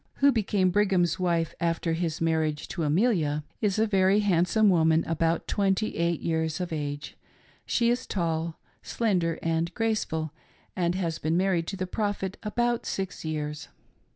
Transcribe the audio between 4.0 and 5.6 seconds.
handsome woman, about